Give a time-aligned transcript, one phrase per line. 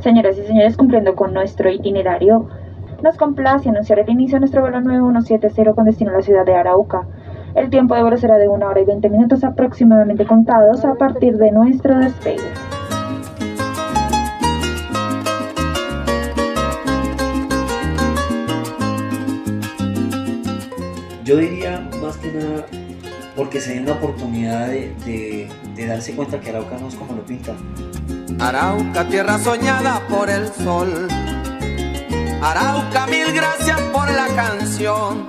[0.00, 2.48] Señoras y señores, cumpliendo con nuestro itinerario,
[3.02, 6.54] nos complace anunciar el inicio de nuestro vuelo 9170 con destino a la ciudad de
[6.54, 7.06] Arauca.
[7.56, 11.36] El tiempo de vuelo será de 1 hora y 20 minutos aproximadamente contados a partir
[11.36, 12.42] de nuestro despegue.
[21.24, 22.64] Yo diría más que nada
[23.36, 25.48] porque se den la oportunidad de,
[25.86, 27.56] darse cuenta que Arauca no es como lo pintan.
[28.38, 31.08] Arauca, tierra soñada por el sol.
[32.42, 35.26] Arauca, mil gracias por la canción.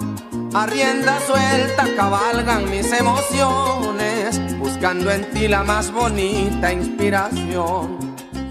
[0.53, 7.97] A rienda suelta cabalgan mis emociones, buscando en ti la más bonita inspiración.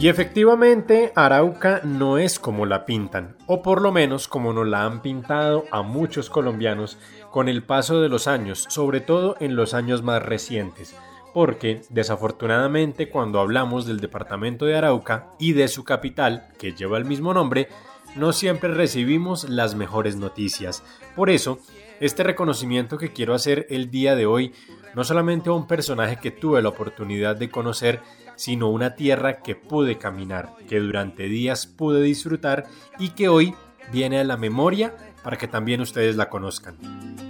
[0.01, 4.85] Y efectivamente, Arauca no es como la pintan, o por lo menos como nos la
[4.85, 6.99] han pintado a muchos colombianos
[7.33, 10.95] con el paso de los años, sobre todo en los años más recientes,
[11.35, 17.05] porque desafortunadamente cuando hablamos del departamento de Arauca y de su capital, que lleva el
[17.05, 17.69] mismo nombre,
[18.17, 20.83] no siempre recibimos las mejores noticias.
[21.15, 21.61] Por eso,
[22.01, 24.53] este reconocimiento que quiero hacer el día de hoy,
[24.95, 28.01] no solamente a un personaje que tuve la oportunidad de conocer,
[28.37, 32.67] sino una tierra que pude caminar, que durante días pude disfrutar
[32.99, 33.55] y que hoy
[33.93, 37.28] viene a la memoria para que también ustedes la conozcan.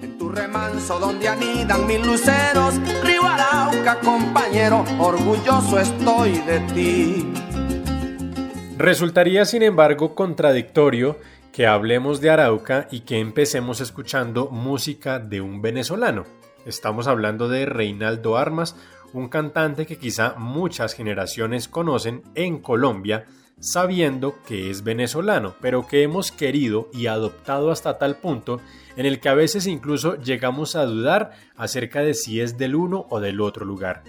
[8.76, 11.18] Resultaría, sin embargo, contradictorio
[11.52, 16.24] que hablemos de Arauca y que empecemos escuchando música de un venezolano.
[16.64, 18.76] Estamos hablando de Reinaldo Armas,
[19.12, 23.26] un cantante que quizá muchas generaciones conocen en Colombia,
[23.60, 28.60] sabiendo que es venezolano, pero que hemos querido y adoptado hasta tal punto
[28.96, 33.06] en el que a veces incluso llegamos a dudar acerca de si es del uno
[33.10, 34.02] o del otro lugar.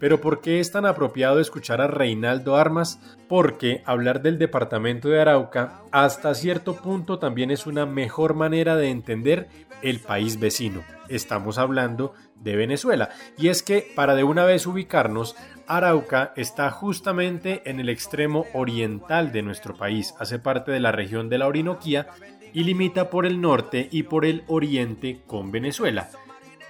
[0.00, 2.98] Pero ¿por qué es tan apropiado escuchar a Reinaldo Armas?
[3.28, 8.88] Porque hablar del departamento de Arauca hasta cierto punto también es una mejor manera de
[8.88, 9.48] entender
[9.82, 10.82] el país vecino.
[11.08, 13.10] Estamos hablando de Venezuela.
[13.36, 19.32] Y es que, para de una vez ubicarnos, Arauca está justamente en el extremo oriental
[19.32, 22.08] de nuestro país, hace parte de la región de la Orinoquía
[22.54, 26.08] y limita por el norte y por el oriente con Venezuela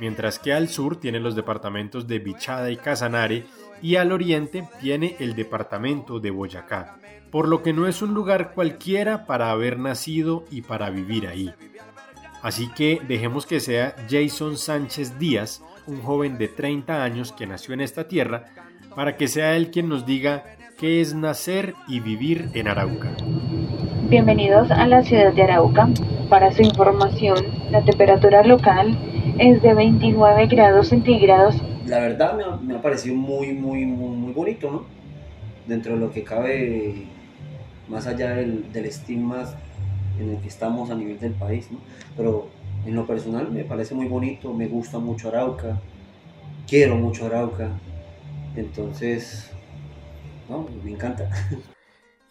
[0.00, 3.44] mientras que al sur tiene los departamentos de Bichada y Casanare
[3.82, 6.96] y al oriente tiene el departamento de Boyacá,
[7.30, 11.52] por lo que no es un lugar cualquiera para haber nacido y para vivir ahí.
[12.42, 17.74] Así que dejemos que sea Jason Sánchez Díaz, un joven de 30 años que nació
[17.74, 18.46] en esta tierra,
[18.96, 20.44] para que sea él quien nos diga
[20.78, 23.10] qué es nacer y vivir en Arauca.
[24.08, 25.88] Bienvenidos a la ciudad de Arauca.
[26.30, 27.36] Para su información,
[27.70, 28.96] la temperatura local
[29.38, 31.56] es de 29 grados centígrados.
[31.86, 34.84] La verdad me ha, parecido muy, muy, muy, bonito, ¿no?
[35.66, 37.06] Dentro de lo que cabe,
[37.88, 39.44] más allá del, del estigma
[40.18, 41.78] en el que estamos a nivel del país, ¿no?
[42.16, 42.48] Pero
[42.86, 45.80] en lo personal me parece muy bonito, me gusta mucho Arauca,
[46.66, 47.70] quiero mucho Arauca,
[48.56, 49.50] entonces,
[50.48, 51.28] no, me encanta.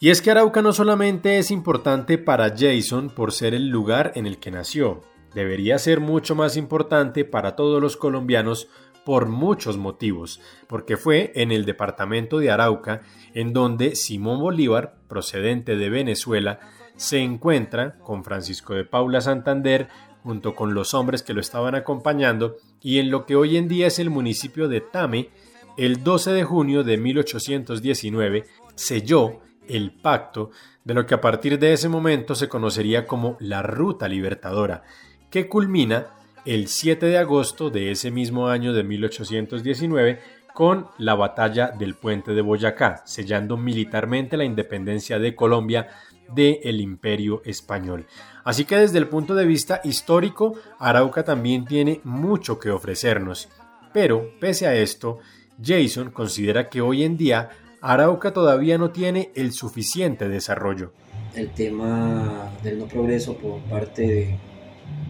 [0.01, 4.27] Y es que Arauca no solamente es importante para Jason por ser el lugar en
[4.27, 5.01] el que nació,
[5.33, 8.67] debería ser mucho más importante para todos los colombianos
[9.05, 13.01] por muchos motivos, porque fue en el departamento de Arauca
[13.33, 16.59] en donde Simón Bolívar, procedente de Venezuela,
[16.95, 19.87] se encuentra con Francisco de Paula Santander
[20.21, 23.87] junto con los hombres que lo estaban acompañando y en lo que hoy en día
[23.87, 25.29] es el municipio de Tame,
[25.77, 30.51] el 12 de junio de 1819 selló el pacto
[30.83, 34.83] de lo que a partir de ese momento se conocería como la Ruta Libertadora,
[35.29, 36.07] que culmina
[36.45, 40.19] el 7 de agosto de ese mismo año de 1819
[40.53, 45.87] con la batalla del puente de Boyacá, sellando militarmente la independencia de Colombia
[46.33, 48.05] del imperio español.
[48.43, 53.49] Así que desde el punto de vista histórico, Arauca también tiene mucho que ofrecernos.
[53.93, 55.19] Pero, pese a esto,
[55.63, 57.49] Jason considera que hoy en día
[57.81, 60.93] Arauca todavía no tiene el suficiente desarrollo.
[61.35, 64.39] El tema del no progreso por parte de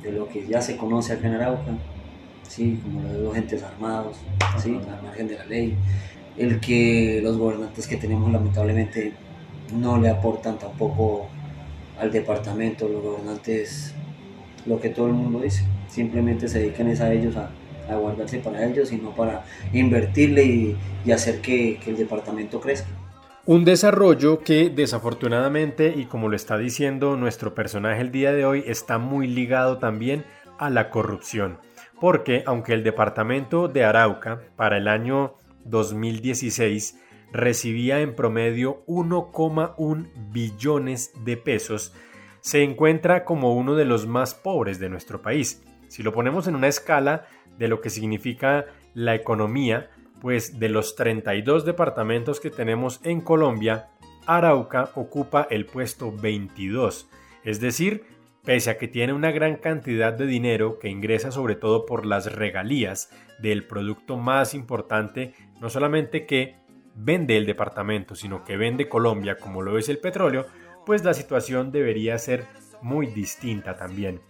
[0.04, 1.72] de lo que ya se conoce acá en Arauca,
[2.48, 2.80] ¿sí?
[2.84, 4.18] como los de los agentes armados,
[4.58, 4.80] ¿sí?
[4.90, 5.76] al margen de la ley,
[6.38, 9.14] el que los gobernantes que tenemos lamentablemente
[9.74, 11.28] no le aportan tampoco
[12.00, 13.94] al departamento, los gobernantes,
[14.66, 17.52] lo que todo el mundo dice, simplemente se dedican a ellos a,
[17.90, 19.44] a guardarse para ellos y no para
[19.74, 22.88] invertirle y, y hacer que, que el departamento crezca.
[23.50, 28.64] Un desarrollo que desafortunadamente, y como lo está diciendo nuestro personaje el día de hoy,
[28.68, 30.24] está muy ligado también
[30.60, 31.58] a la corrupción.
[32.00, 35.34] Porque aunque el departamento de Arauca para el año
[35.66, 37.00] 2016
[37.34, 41.96] recibía en promedio 1,1 billones de pesos,
[42.42, 45.64] se encuentra como uno de los más pobres de nuestro país.
[45.88, 47.26] Si lo ponemos en una escala
[47.58, 49.90] de lo que significa la economía,
[50.22, 53.90] pues de los 32 departamentos que tenemos en Colombia,
[54.26, 57.10] Arauca ocupa el puesto 22,
[57.44, 58.04] es decir,
[58.44, 62.34] pese a que tiene una gran cantidad de dinero que ingresa sobre todo por las
[62.34, 66.56] regalías del producto más importante, no solamente que
[66.96, 70.46] vende el departamento, sino que vende Colombia como lo es el petróleo,
[70.86, 72.46] pues la situación debería ser
[72.82, 74.22] muy distinta también.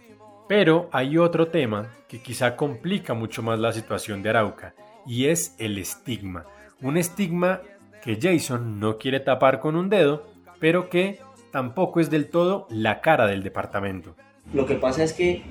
[0.48, 4.74] Pero hay otro tema que quizá complica mucho más la situación de Arauca,
[5.06, 6.46] y es el estigma.
[6.82, 7.60] Un estigma
[8.02, 10.26] que Jason no quiere tapar con un dedo,
[10.58, 11.20] pero que
[11.50, 14.14] tampoco es del todo la cara del departamento.
[14.52, 15.42] Lo que pasa es que,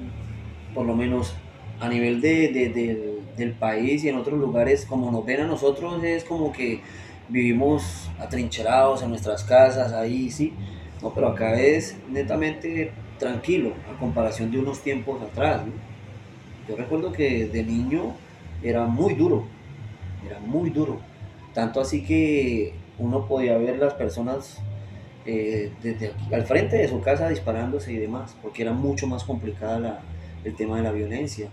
[0.74, 1.34] por lo menos
[1.80, 6.24] a nivel de, del país y en otros lugares, como nos ven a nosotros, es
[6.24, 6.82] como que
[7.30, 10.54] vivimos atrincherados en nuestras casas, ahí sí.
[11.02, 15.62] No, pero acá es netamente tranquilo a comparación de unos tiempos atrás.
[16.68, 18.16] Yo recuerdo que de niño
[18.62, 19.46] era muy duro,
[20.26, 21.00] era muy duro.
[21.54, 24.62] Tanto así que uno podía ver las personas
[25.26, 30.02] eh, desde al frente de su casa disparándose y demás, porque era mucho más complicada
[30.44, 31.50] el tema de la violencia.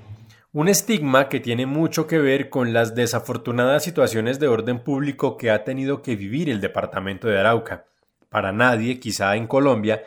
[0.53, 5.51] Un estigma que tiene mucho que ver con las desafortunadas situaciones de orden público que
[5.51, 7.87] ha tenido que vivir el departamento de Arauca.
[8.31, 10.03] Para nadie, quizá en Colombia,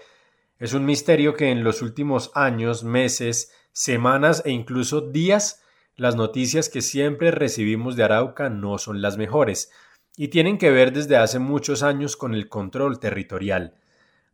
[0.58, 5.62] es un misterio que en los últimos años, meses, semanas e incluso días,
[6.00, 9.70] las noticias que siempre recibimos de Arauca no son las mejores,
[10.16, 13.76] y tienen que ver desde hace muchos años con el control territorial.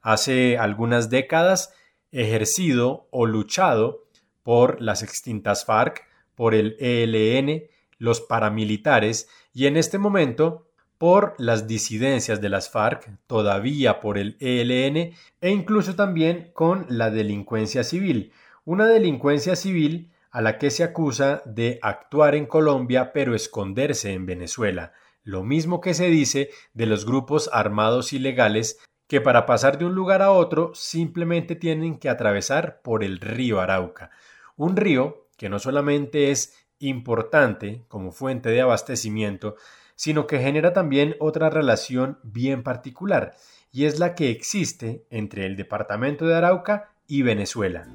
[0.02, 1.74] Hace algunas décadas
[2.12, 4.06] ejercido o luchado
[4.44, 7.64] por las extintas FARC, por el ELN,
[7.98, 10.68] los paramilitares y en este momento
[10.98, 17.10] por las disidencias de las FARC, todavía por el ELN e incluso también con la
[17.10, 18.32] delincuencia civil,
[18.66, 24.26] una delincuencia civil a la que se acusa de actuar en Colombia pero esconderse en
[24.26, 24.92] Venezuela.
[25.24, 28.78] Lo mismo que se dice de los grupos armados ilegales
[29.08, 33.62] que para pasar de un lugar a otro simplemente tienen que atravesar por el río
[33.62, 34.12] Arauca,
[34.58, 39.56] un río que no solamente es importante como fuente de abastecimiento,
[39.96, 43.38] sino que genera también otra relación bien particular,
[43.72, 47.86] y es la que existe entre el departamento de Arauca y Venezuela.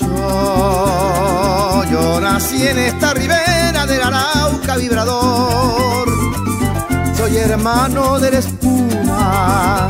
[0.00, 6.08] Yo, yo nací en esta ribera del Arauca vibrador
[7.28, 9.88] soy hermano de la espuma,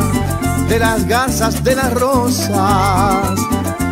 [0.69, 3.39] de las garzas, de las rosas.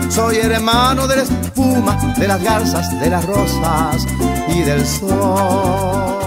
[0.08, 4.04] Soy hermano de la espuma, de las garzas, de las rosas
[4.48, 6.25] y del sol.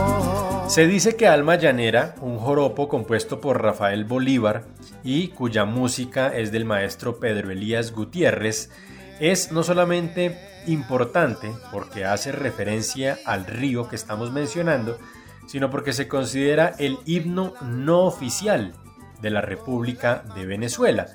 [0.69, 4.65] Se dice que Alma Llanera, un joropo compuesto por Rafael Bolívar
[5.03, 8.69] y cuya música es del maestro Pedro Elías Gutiérrez,
[9.19, 10.37] es no solamente
[10.67, 14.99] importante porque hace referencia al río que estamos mencionando,
[15.47, 18.73] sino porque se considera el himno no oficial
[19.23, 21.07] de la República de Venezuela,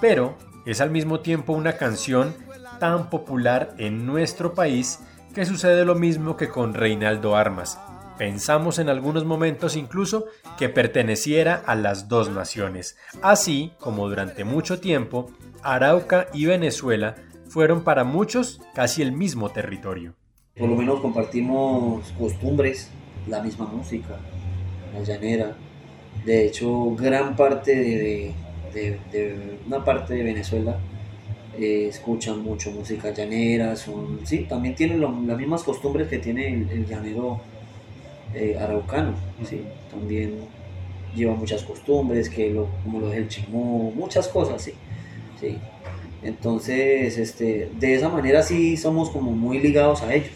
[0.00, 2.34] pero es al mismo tiempo una canción
[2.80, 5.00] tan popular en nuestro país
[5.34, 7.78] que sucede lo mismo que con Reinaldo Armas.
[8.18, 10.26] Pensamos en algunos momentos incluso
[10.58, 15.30] que perteneciera a las dos naciones, así como durante mucho tiempo
[15.62, 17.16] Arauca y Venezuela
[17.48, 20.14] fueron para muchos casi el mismo territorio.
[20.56, 22.90] Por lo menos compartimos costumbres,
[23.26, 24.16] la misma música,
[24.94, 25.54] la llanera.
[26.24, 28.34] De hecho, gran parte de,
[28.72, 30.78] de, una parte de Venezuela
[31.58, 36.86] eh, escuchan mucho música llanera, son, sí, también tienen las mismas costumbres que tiene el,
[36.86, 37.40] llanero
[38.34, 39.14] eh, araucano,
[39.44, 40.40] sí, también
[41.14, 44.74] lleva muchas costumbres, que lo, como lo es el chimú, muchas cosas, sí,
[45.40, 45.58] sí.
[46.22, 50.30] Entonces, este, de esa manera sí somos como muy ligados a ellos.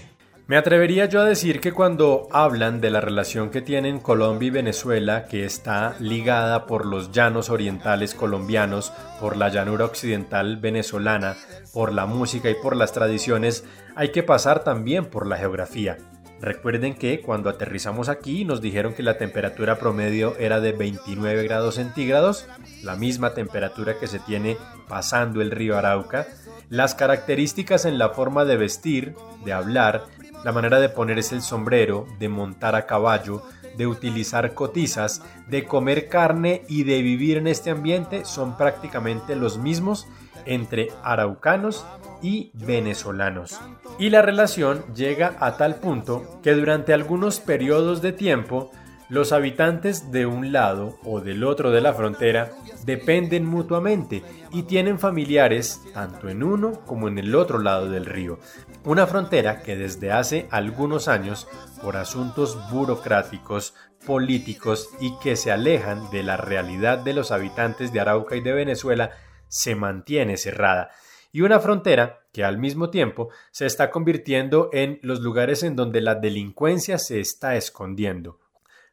[0.50, 4.50] Me atrevería yo a decir que cuando hablan de la relación que tienen Colombia y
[4.50, 11.37] Venezuela, que está ligada por los llanos orientales colombianos, por la llanura occidental venezolana,
[11.73, 15.99] por la música y por las tradiciones, hay que pasar también por la geografía.
[16.40, 21.75] Recuerden que cuando aterrizamos aquí nos dijeron que la temperatura promedio era de 29 grados
[21.75, 22.47] centígrados,
[22.82, 24.56] la misma temperatura que se tiene
[24.88, 26.26] pasando el río Arauca.
[26.70, 30.04] Las características en la forma de vestir, de hablar,
[30.42, 33.42] la manera de ponerse el sombrero, de montar a caballo,
[33.76, 39.59] de utilizar cotizas, de comer carne y de vivir en este ambiente son prácticamente los
[39.59, 40.06] mismos
[40.47, 41.85] entre araucanos
[42.22, 43.60] y venezolanos.
[43.98, 48.70] Y la relación llega a tal punto que durante algunos periodos de tiempo
[49.10, 52.52] los habitantes de un lado o del otro de la frontera
[52.84, 54.22] dependen mutuamente
[54.52, 58.38] y tienen familiares tanto en uno como en el otro lado del río.
[58.84, 61.48] Una frontera que desde hace algunos años,
[61.82, 63.74] por asuntos burocráticos,
[64.06, 68.52] políticos y que se alejan de la realidad de los habitantes de Arauca y de
[68.52, 69.10] Venezuela,
[69.48, 70.90] se mantiene cerrada.
[71.32, 76.00] Y una frontera que al mismo tiempo se está convirtiendo en los lugares en donde
[76.00, 78.40] la delincuencia se está escondiendo.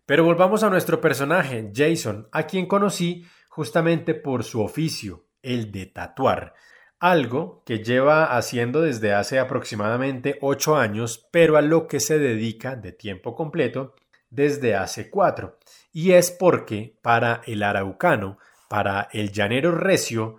[0.05, 5.87] Pero volvamos a nuestro personaje, Jason, a quien conocí justamente por su oficio, el de
[5.87, 6.53] tatuar,
[6.99, 12.75] algo que lleva haciendo desde hace aproximadamente ocho años, pero a lo que se dedica
[12.75, 13.95] de tiempo completo
[14.29, 15.57] desde hace cuatro.
[15.91, 18.37] Y es porque para el araucano,
[18.69, 20.37] para el llanero recio,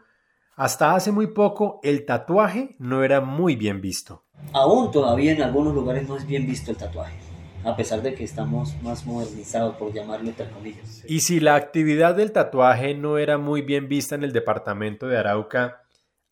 [0.58, 4.24] hasta hace muy poco el tatuaje no era muy bien visto.
[4.52, 7.16] Aún todavía en algunos lugares no es bien visto el tatuaje
[7.64, 11.04] a pesar de que estamos más modernizados, por llamarlo entre comillas.
[11.06, 15.18] Y si la actividad del tatuaje no era muy bien vista en el departamento de
[15.18, 15.82] Arauca,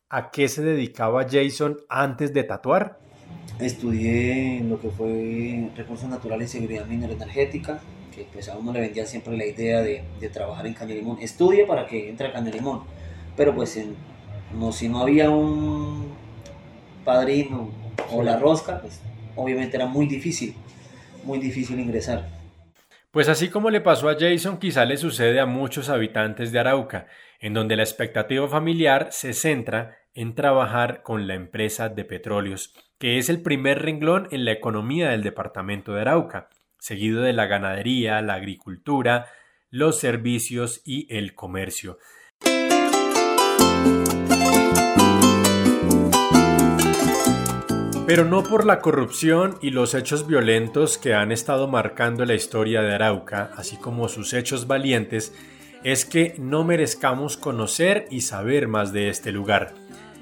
[0.09, 2.99] ¿a qué se dedicaba Jason antes de tatuar?
[3.59, 7.80] Estudié lo que fue recursos naturales y seguridad minera energética,
[8.14, 11.18] que pues a uno le vendía siempre la idea de, trabajar en caña limón.
[11.21, 12.83] Estudie para que entre a caña limón,
[13.37, 13.78] pero pues
[14.55, 16.15] no, si no había un
[17.05, 17.71] padrino
[18.12, 19.00] o la rosca, pues
[19.35, 20.55] obviamente era muy difícil
[21.26, 22.31] muy difícil ingresar.
[23.11, 27.07] Pues así como le pasó a Jason, quizá le sucede a muchos habitantes de Arauca,
[27.41, 33.19] en donde la expectativa familiar se centra en trabajar con la empresa de petróleos, que
[33.19, 36.49] es el primer renglón en la economía del departamento de Arauca,
[36.79, 39.26] seguido de la ganadería, la agricultura,
[39.71, 41.99] los servicios y el comercio.
[48.06, 52.80] Pero no por la corrupción y los hechos violentos que han estado marcando la historia
[52.80, 55.34] de Arauca, así como sus hechos valientes,
[55.82, 59.75] es que no merezcamos conocer y saber más de este lugar.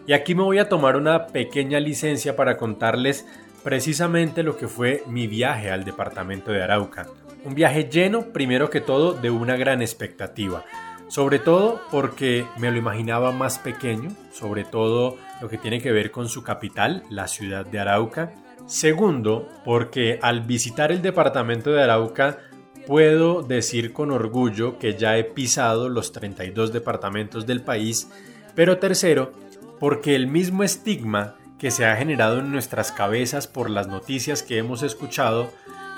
[0.07, 3.27] Y aquí me voy a tomar una pequeña licencia para contarles
[3.63, 7.07] precisamente lo que fue mi viaje al departamento de Arauca.
[7.45, 10.65] Un viaje lleno, primero que todo, de una gran expectativa.
[11.09, 16.11] Sobre todo porque me lo imaginaba más pequeño, sobre todo lo que tiene que ver
[16.11, 18.33] con su capital, la ciudad de Arauca.
[18.67, 22.39] Segundo, porque al visitar el departamento de Arauca
[22.87, 28.11] puedo decir con orgullo que ya he pisado los 32 departamentos del país.
[28.55, 29.33] Pero tercero,
[29.79, 34.59] porque el mismo estigma que se ha generado en nuestras cabezas por las noticias que
[34.59, 35.51] hemos escuchado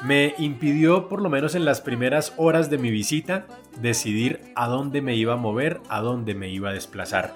[0.04, 3.46] me impidió, por lo menos en las primeras horas de mi visita,
[3.80, 7.34] decidir a dónde me iba a mover, a dónde me iba a desplazar.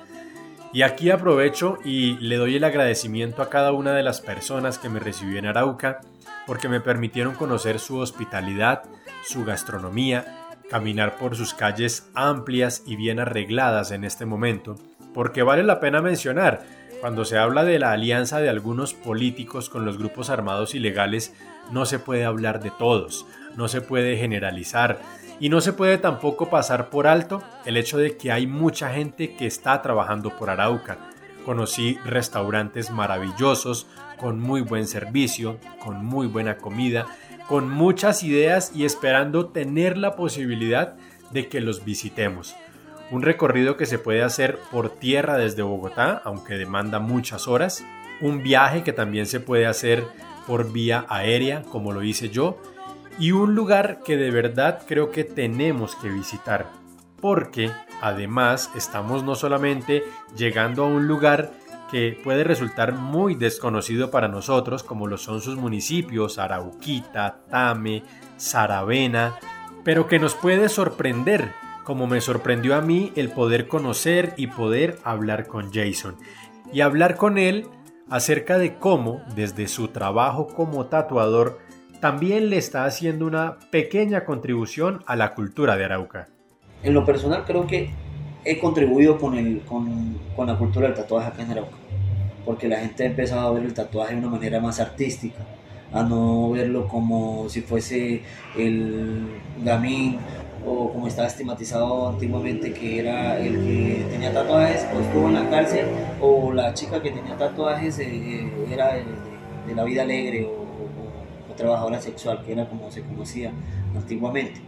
[0.73, 4.89] Y aquí aprovecho y le doy el agradecimiento a cada una de las personas que
[4.89, 6.01] me recibió en Arauca
[6.47, 8.85] porque me permitieron conocer su hospitalidad,
[9.25, 14.77] su gastronomía, caminar por sus calles amplias y bien arregladas en este momento,
[15.13, 16.63] porque vale la pena mencionar,
[17.01, 21.35] cuando se habla de la alianza de algunos políticos con los grupos armados ilegales,
[21.71, 23.27] no se puede hablar de todos,
[23.57, 25.01] no se puede generalizar
[25.41, 29.35] y no se puede tampoco pasar por alto el hecho de que hay mucha gente
[29.35, 30.99] que está trabajando por Arauca.
[31.47, 33.87] Conocí restaurantes maravillosos,
[34.19, 37.07] con muy buen servicio, con muy buena comida,
[37.49, 40.97] con muchas ideas y esperando tener la posibilidad
[41.31, 42.55] de que los visitemos.
[43.11, 47.85] Un recorrido que se puede hacer por tierra desde Bogotá, aunque demanda muchas horas.
[48.21, 50.05] Un viaje que también se puede hacer
[50.47, 52.61] por vía aérea, como lo hice yo,
[53.19, 56.67] y un lugar que de verdad creo que tenemos que visitar,
[57.21, 60.05] porque además estamos no solamente
[60.37, 61.53] llegando a un lugar
[61.91, 68.05] que puede resultar muy desconocido para nosotros, como lo son sus municipios, Arauquita, Tame,
[68.37, 69.35] Saravena,
[69.83, 71.53] pero que nos puede sorprender,
[71.85, 76.17] como me sorprendió a mí el poder conocer y poder hablar con Jason.
[76.73, 77.67] Y hablar con él
[78.09, 81.59] acerca de cómo, desde su trabajo como tatuador,
[82.01, 86.29] también le está haciendo una pequeña contribución a la cultura de Arauca.
[86.83, 87.91] En lo personal creo que
[88.45, 91.77] he contribuido con, el, con, con la cultura del tatuaje acá en Arauca,
[92.45, 95.45] porque la gente ha empezado a ver el tatuaje de una manera más artística,
[95.93, 98.23] a no verlo como si fuese
[98.57, 99.27] el
[99.63, 100.19] gamín
[100.67, 105.51] o como estaba estigmatizado antiguamente que era el que tenía tatuajes o estuvo en la
[105.51, 105.87] cárcel
[106.21, 110.61] o la chica que tenía tatuajes eh, eh, era de, la vida alegre o,
[111.57, 113.53] trabajadora sexual que era como se conocía
[113.95, 114.63] antiguamente.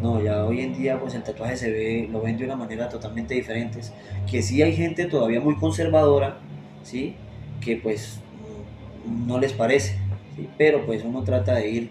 [0.00, 2.88] No ya hoy en día pues el tatuaje se ve lo ven de una manera
[2.88, 3.80] totalmente diferente.
[4.30, 6.38] Que sí hay gente todavía muy conservadora
[6.82, 7.16] sí
[7.60, 8.18] que pues
[9.26, 9.98] no les parece
[10.56, 11.90] pero pues uno trata de ir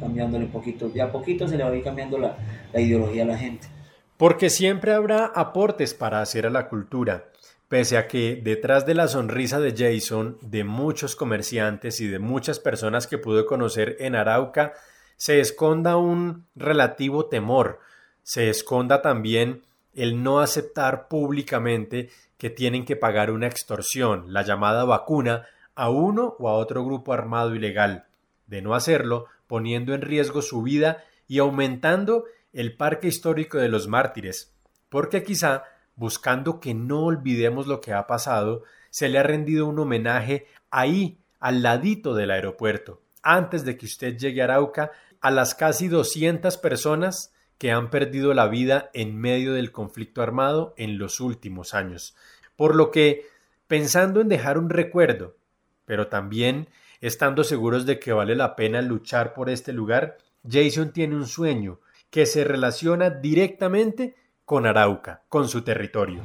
[0.00, 2.36] cambiándole un poquito, de a poquito se le va a ir cambiando la,
[2.72, 3.68] la ideología a la gente.
[4.16, 7.28] Porque siempre habrá aportes para hacer a la cultura,
[7.68, 12.58] pese a que detrás de la sonrisa de Jason, de muchos comerciantes y de muchas
[12.58, 14.74] personas que pudo conocer en Arauca,
[15.16, 17.80] se esconda un relativo temor,
[18.22, 19.62] se esconda también
[19.94, 26.36] el no aceptar públicamente que tienen que pagar una extorsión, la llamada vacuna, a uno
[26.38, 28.06] o a otro grupo armado ilegal.
[28.46, 32.24] De no hacerlo, poniendo en riesgo su vida y aumentando
[32.58, 34.52] el parque histórico de los mártires,
[34.88, 35.62] porque quizá,
[35.94, 41.20] buscando que no olvidemos lo que ha pasado, se le ha rendido un homenaje ahí,
[41.38, 46.56] al ladito del aeropuerto, antes de que usted llegue a Arauca, a las casi 200
[46.56, 52.16] personas que han perdido la vida en medio del conflicto armado en los últimos años.
[52.56, 53.24] Por lo que,
[53.68, 55.36] pensando en dejar un recuerdo,
[55.84, 56.68] pero también
[57.00, 61.78] estando seguros de que vale la pena luchar por este lugar, Jason tiene un sueño
[62.10, 66.22] que se relaciona directamente con Arauca, con su territorio.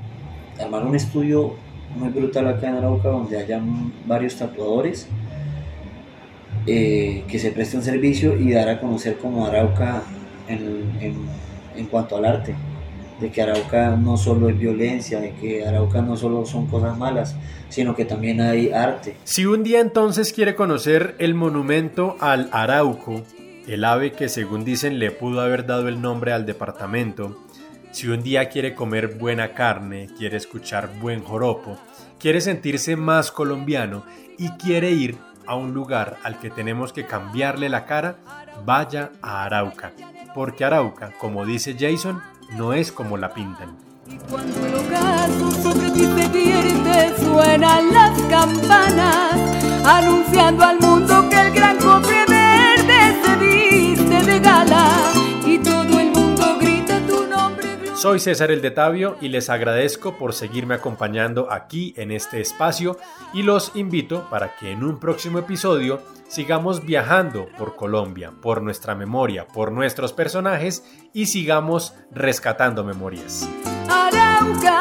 [0.59, 1.55] Armar un estudio
[1.95, 5.07] muy brutal acá en Arauca donde hayan varios tatuadores
[6.65, 10.03] eh, que se presten servicio y dar a conocer como Arauca
[10.47, 12.55] en, cuanto al arte,
[13.19, 17.35] de que Arauca no solo es violencia, de que Arauca no solo son cosas malas,
[17.67, 19.17] sino que también hay arte.
[19.25, 23.23] Si un día entonces quiere conocer el monumento al Arauco,
[23.67, 27.43] el ave que según dicen le pudo haber dado el nombre al departamento,
[27.91, 31.77] si un día quiere comer buena carne, quiere escuchar buen joropo,
[32.20, 34.05] quiere sentirse más colombiano
[34.38, 38.17] y quiere ir a un lugar al que tenemos que cambiarle la cara,
[38.65, 39.93] vaya a Arauca
[40.34, 42.22] porque Arauca, como dice Jason,
[42.58, 43.77] no es como la pintan.
[44.08, 49.34] Y cuando el ocaso sobre ti se vierte, suenan las campanas,
[49.86, 51.79] anunciando al mundo que el gran
[54.25, 54.89] de gala
[55.45, 57.67] y todo el mundo grita tu nombre.
[57.95, 62.97] Soy César el de Tabio y les agradezco por seguirme acompañando aquí en este espacio
[63.33, 68.95] y los invito para que en un próximo episodio sigamos viajando por Colombia, por nuestra
[68.95, 70.83] memoria, por nuestros personajes
[71.13, 73.47] y sigamos rescatando memorias.
[73.89, 74.79] Arauca,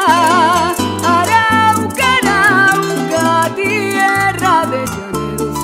[1.05, 4.85] Arauca, Arauca, tierra de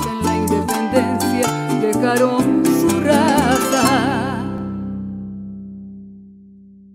[0.09, 1.47] en la independencia
[1.81, 2.58] dejaron